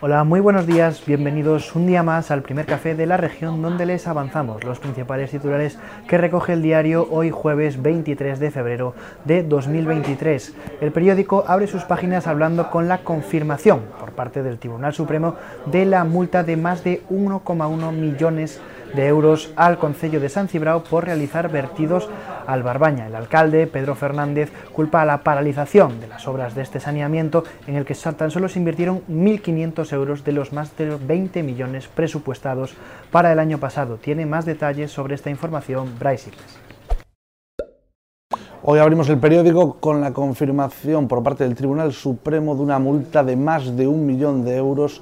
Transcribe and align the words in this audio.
Hola, 0.00 0.22
muy 0.22 0.38
buenos 0.38 0.64
días, 0.64 1.02
bienvenidos 1.04 1.74
un 1.74 1.88
día 1.88 2.04
más 2.04 2.30
al 2.30 2.42
primer 2.42 2.66
café 2.66 2.94
de 2.94 3.04
la 3.04 3.16
región 3.16 3.60
donde 3.60 3.84
les 3.84 4.06
avanzamos 4.06 4.62
los 4.62 4.78
principales 4.78 5.32
titulares 5.32 5.76
que 6.06 6.16
recoge 6.16 6.52
el 6.52 6.62
diario 6.62 7.08
hoy 7.10 7.32
jueves 7.32 7.82
23 7.82 8.38
de 8.38 8.52
febrero 8.52 8.94
de 9.24 9.42
2023. 9.42 10.54
El 10.80 10.92
periódico 10.92 11.42
abre 11.48 11.66
sus 11.66 11.82
páginas 11.82 12.28
hablando 12.28 12.70
con 12.70 12.86
la 12.86 12.98
confirmación 12.98 13.80
por 13.98 14.12
parte 14.12 14.44
del 14.44 14.60
Tribunal 14.60 14.94
Supremo 14.94 15.34
de 15.66 15.84
la 15.84 16.04
multa 16.04 16.44
de 16.44 16.56
más 16.56 16.84
de 16.84 17.02
1,1 17.10 17.90
millones 17.90 18.60
de 18.94 19.06
euros 19.06 19.50
al 19.56 19.78
Concello 19.78 20.20
de 20.20 20.28
San 20.28 20.48
Cibrao 20.48 20.82
por 20.84 21.04
realizar 21.04 21.50
vertidos 21.50 22.08
al 22.46 22.62
Barbaña. 22.62 23.06
El 23.06 23.14
alcalde, 23.14 23.66
Pedro 23.66 23.94
Fernández, 23.94 24.50
culpa 24.72 25.02
a 25.02 25.04
la 25.04 25.22
paralización 25.22 26.00
de 26.00 26.08
las 26.08 26.26
obras 26.26 26.54
de 26.54 26.62
este 26.62 26.80
saneamiento 26.80 27.44
en 27.66 27.76
el 27.76 27.84
que 27.84 27.94
tan 27.94 28.30
solo 28.30 28.48
se 28.48 28.58
invirtieron 28.58 29.02
1.500 29.08 29.92
euros 29.92 30.24
de 30.24 30.32
los 30.32 30.52
más 30.52 30.76
de 30.76 30.96
20 30.96 31.42
millones 31.42 31.88
presupuestados 31.88 32.74
para 33.10 33.32
el 33.32 33.38
año 33.38 33.58
pasado. 33.58 33.96
Tiene 33.96 34.26
más 34.26 34.44
detalles 34.44 34.90
sobre 34.90 35.14
esta 35.14 35.30
información 35.30 35.92
Bryce 35.98 36.30
Hoy 38.62 38.80
abrimos 38.80 39.08
el 39.08 39.18
periódico 39.18 39.74
con 39.80 40.00
la 40.00 40.12
confirmación 40.12 41.08
por 41.08 41.22
parte 41.22 41.44
del 41.44 41.54
Tribunal 41.54 41.92
Supremo 41.92 42.54
de 42.54 42.62
una 42.62 42.78
multa 42.78 43.22
de 43.22 43.36
más 43.36 43.76
de 43.76 43.86
un 43.86 44.04
millón 44.04 44.44
de 44.44 44.56
euros 44.56 45.00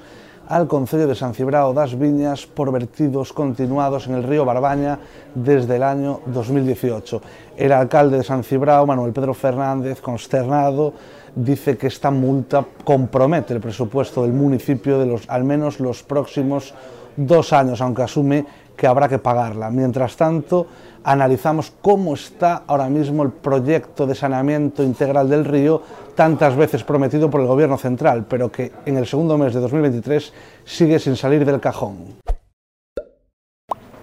al 0.48 0.68
Concello 0.68 1.06
de 1.06 1.14
San 1.14 1.34
Cibrao 1.34 1.72
das 1.74 1.98
Viñas 1.98 2.46
por 2.46 2.70
vertidos 2.70 3.32
continuados 3.32 4.06
en 4.06 4.14
el 4.14 4.22
río 4.22 4.44
Barbaña 4.44 4.98
desde 5.34 5.76
el 5.76 5.82
año 5.82 6.20
2018. 6.26 7.20
El 7.56 7.72
alcalde 7.72 8.18
de 8.18 8.24
San 8.24 8.44
Cibrao, 8.44 8.86
Manuel 8.86 9.12
Pedro 9.12 9.34
Fernández, 9.34 10.00
consternado, 10.00 10.92
dice 11.34 11.76
que 11.76 11.88
esta 11.88 12.10
multa 12.10 12.64
compromete 12.84 13.54
el 13.54 13.60
presupuesto 13.60 14.22
del 14.22 14.32
municipio 14.32 14.98
de 14.98 15.06
los, 15.06 15.28
al 15.28 15.44
menos 15.44 15.80
los 15.80 16.02
próximos 16.02 16.74
dos 17.16 17.52
años, 17.52 17.80
aunque 17.80 18.02
asume 18.02 18.46
que 18.76 18.86
habrá 18.86 19.08
que 19.08 19.18
pagarla. 19.18 19.70
Mientras 19.70 20.16
tanto, 20.16 20.66
analizamos 21.04 21.72
cómo 21.80 22.14
está 22.14 22.64
ahora 22.66 22.88
mismo 22.88 23.22
el 23.22 23.30
proyecto 23.30 24.06
de 24.06 24.14
saneamiento 24.14 24.82
integral 24.82 25.28
del 25.30 25.44
río, 25.44 25.82
tantas 26.14 26.56
veces 26.56 26.84
prometido 26.84 27.30
por 27.30 27.40
el 27.40 27.46
Gobierno 27.46 27.78
central, 27.78 28.26
pero 28.28 28.50
que 28.50 28.72
en 28.84 28.96
el 28.96 29.06
segundo 29.06 29.38
mes 29.38 29.54
de 29.54 29.60
2023 29.60 30.32
sigue 30.64 30.98
sin 30.98 31.16
salir 31.16 31.44
del 31.44 31.60
cajón. 31.60 32.25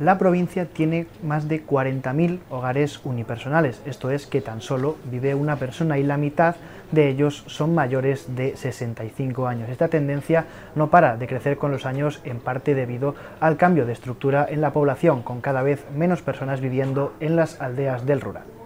La 0.03 0.17
provincia 0.17 0.65
tiene 0.65 1.07
más 1.23 1.47
de 1.47 1.65
40.000 1.65 2.39
hogares 2.49 2.99
unipersonales, 3.05 3.81
esto 3.85 4.11
es 4.11 4.27
que 4.27 4.41
tan 4.41 4.59
solo 4.59 4.97
vive 5.09 5.33
una 5.33 5.55
persona 5.55 5.97
y 5.97 6.03
la 6.03 6.17
mitad 6.17 6.57
de 6.91 7.07
ellos 7.07 7.45
son 7.47 7.73
mayores 7.73 8.35
de 8.35 8.57
65 8.57 9.47
años. 9.47 9.69
Esta 9.69 9.87
tendencia 9.87 10.43
no 10.75 10.89
para 10.89 11.15
de 11.15 11.25
crecer 11.25 11.57
con 11.57 11.71
los 11.71 11.85
años 11.85 12.19
en 12.25 12.41
parte 12.41 12.75
debido 12.75 13.15
al 13.39 13.55
cambio 13.55 13.85
de 13.85 13.93
estructura 13.93 14.45
en 14.49 14.59
la 14.59 14.73
población, 14.73 15.21
con 15.21 15.39
cada 15.39 15.63
vez 15.63 15.85
menos 15.95 16.21
personas 16.21 16.59
viviendo 16.59 17.13
en 17.21 17.37
las 17.37 17.61
aldeas 17.61 18.05
del 18.05 18.19
rural. 18.19 18.62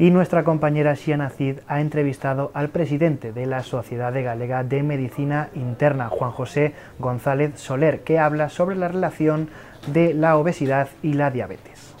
Y 0.00 0.10
nuestra 0.10 0.44
compañera 0.44 0.96
Xiana 0.96 1.28
Cid 1.28 1.58
ha 1.68 1.82
entrevistado 1.82 2.52
al 2.54 2.70
presidente 2.70 3.32
de 3.32 3.44
la 3.44 3.62
Sociedad 3.62 4.14
Galega 4.14 4.64
de 4.64 4.82
Medicina 4.82 5.50
Interna, 5.54 6.08
Juan 6.08 6.30
José 6.30 6.72
González 6.98 7.60
Soler, 7.60 8.00
que 8.00 8.18
habla 8.18 8.48
sobre 8.48 8.76
la 8.76 8.88
relación 8.88 9.50
de 9.88 10.14
la 10.14 10.38
obesidad 10.38 10.88
y 11.02 11.12
la 11.12 11.30
diabetes. 11.30 11.94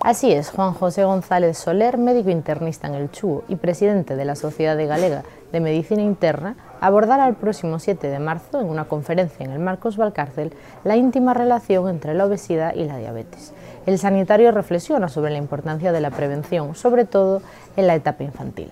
Así 0.00 0.32
es, 0.32 0.50
Juan 0.50 0.72
José 0.72 1.04
González 1.04 1.58
Soler, 1.58 1.98
médico 1.98 2.30
internista 2.30 2.88
en 2.88 2.94
el 2.94 3.10
Chugo 3.10 3.44
y 3.48 3.56
presidente 3.56 4.16
de 4.16 4.24
la 4.24 4.34
Sociedad 4.34 4.78
Galega 4.78 5.24
de 5.52 5.60
Medicina 5.60 6.02
Interna, 6.02 6.56
abordará 6.80 7.28
el 7.28 7.34
próximo 7.34 7.78
7 7.78 8.08
de 8.08 8.18
marzo 8.18 8.60
en 8.60 8.68
una 8.68 8.86
conferencia 8.86 9.44
en 9.44 9.52
el 9.52 9.58
Marcos 9.58 9.96
Valcárcel 9.96 10.52
la 10.84 10.96
íntima 10.96 11.32
relación 11.32 11.88
entre 11.88 12.14
la 12.14 12.26
obesidad 12.26 12.74
y 12.74 12.84
la 12.84 12.98
diabetes. 12.98 13.54
El 13.86 13.98
sanitario 13.98 14.50
reflexiona 14.50 15.08
sobre 15.08 15.30
la 15.30 15.38
importancia 15.38 15.92
de 15.92 16.00
la 16.00 16.10
prevención, 16.10 16.74
sobre 16.74 17.04
todo 17.04 17.42
en 17.76 17.86
la 17.86 17.94
etapa 17.94 18.24
infantil. 18.24 18.68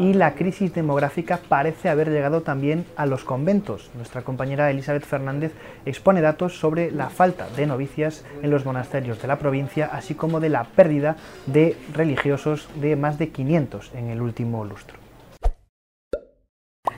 Y 0.00 0.14
la 0.14 0.34
crisis 0.34 0.74
demográfica 0.74 1.38
parece 1.48 1.88
haber 1.88 2.10
llegado 2.10 2.40
también 2.40 2.84
a 2.96 3.06
los 3.06 3.22
conventos. 3.22 3.90
Nuestra 3.94 4.22
compañera 4.22 4.68
Elizabeth 4.68 5.04
Fernández 5.04 5.52
expone 5.86 6.22
datos 6.22 6.58
sobre 6.58 6.90
la 6.90 7.08
falta 7.08 7.46
de 7.50 7.66
novicias 7.66 8.24
en 8.42 8.50
los 8.50 8.64
monasterios 8.64 9.22
de 9.22 9.28
la 9.28 9.38
provincia, 9.38 9.88
así 9.92 10.14
como 10.16 10.40
de 10.40 10.48
la 10.48 10.64
pérdida 10.64 11.16
de 11.46 11.76
religiosos 11.94 12.68
de 12.80 12.96
más 12.96 13.16
de 13.16 13.28
500 13.28 13.92
en 13.94 14.08
el 14.08 14.22
último 14.22 14.64
lustro. 14.64 14.96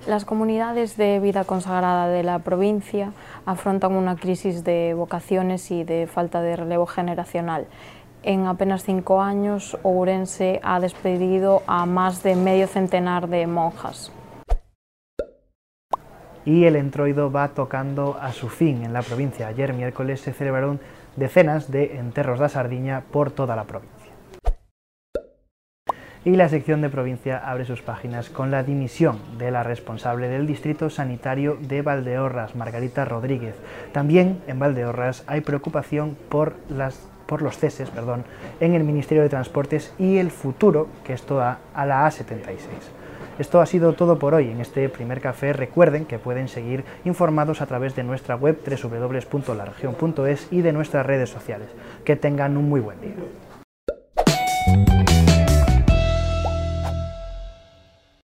Las 0.07 0.27
comunidades 0.27 0.99
de 0.99 1.19
vida 1.19 1.45
consagrada 1.45 2.09
de 2.09 2.23
la 2.23 2.39
provincia 2.39 3.13
afrontan 3.47 3.93
una 3.93 4.17
crisis 4.17 4.63
de 4.63 4.93
vocaciones 4.93 5.71
y 5.71 5.83
de 5.83 6.07
falta 6.07 6.43
de 6.43 6.57
relevo 6.57 6.85
generacional. 6.85 7.67
En 8.23 8.47
apenas 8.47 8.85
cinco 8.85 9.23
años, 9.23 9.79
Ourense 9.83 10.61
ha 10.63 10.79
despedido 10.79 11.63
a 11.67 11.87
más 11.87 12.23
de 12.23 12.37
medio 12.37 12.67
centenar 12.67 13.29
de 13.29 13.47
monjas. 13.47 14.13
Y 16.45 16.65
el 16.65 16.77
entroido 16.77 17.33
va 17.33 17.49
tocando 17.49 18.19
a 18.21 18.33
su 18.33 18.51
fin 18.51 18.85
en 18.85 18.93
la 18.93 19.01
provincia. 19.01 19.47
Ayer 19.47 19.73
miércoles 19.73 20.21
se 20.21 20.35
celebraron 20.35 20.81
decenas 21.17 21.71
de 21.71 21.97
enterros 21.97 22.41
de 22.41 22.51
Sardiña 22.51 23.05
por 23.11 23.31
toda 23.31 23.57
la 23.57 23.65
provincia 23.65 23.94
y 26.25 26.37
la 26.37 26.49
sección 26.49 26.81
de 26.81 26.89
provincia 26.89 27.39
abre 27.39 27.67
sus 27.67 27.83
páginas 27.83 28.31
con 28.31 28.51
la 28.51 28.63
dimisión 28.63 29.19
de 29.39 29.51
la 29.51 29.63
responsable 29.63 30.29
del 30.29 30.47
Distrito 30.47 30.89
Sanitario 30.89 31.59
de 31.61 31.83
Valdeorras, 31.83 32.57
Margarita 32.57 33.05
Rodríguez. 33.05 33.55
También 33.93 34.41
en 34.47 34.59
Valdeorras 34.59 35.25
hay 35.27 35.43
preocupación 35.43 36.17
por, 36.31 36.55
las, 36.71 37.09
por 37.27 37.43
los 37.43 37.59
ceses 37.59 37.91
perdón, 37.91 38.25
en 38.61 38.75
el 38.75 38.85
Ministerio 38.85 39.23
de 39.23 39.29
Transportes 39.29 39.93
y 39.99 40.17
el 40.17 40.31
futuro 40.31 40.89
que 41.05 41.13
esto 41.13 41.37
da 41.37 41.59
a 41.75 41.85
la 41.85 42.07
A76. 42.07 42.57
Esto 43.39 43.61
ha 43.61 43.67
sido 43.67 43.95
todo 43.95 44.19
por 44.19 44.33
hoy 44.33 44.49
en 44.49 44.61
este 44.61 44.89
primer 44.89 45.21
café. 45.21 45.53
Recuerden 45.53 46.07
que 46.07 46.21
pueden 46.21 46.49
seguir 46.49 46.85
informados 47.05 47.61
a 47.61 47.67
través 47.67 47.97
de 47.97 48.05
nuestra 48.05 48.37
web 48.37 48.61
www.laregion.es 48.65 50.53
y 50.53 50.63
de 50.63 50.73
nuestras 50.73 51.05
redes 51.05 51.31
sociales. 51.31 51.69
Que 52.05 52.15
tengan 52.15 52.57
un 52.57 52.69
muy 52.69 52.81
buen 52.81 53.01
día. 53.01 53.15